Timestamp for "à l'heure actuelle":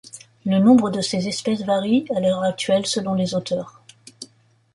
2.15-2.87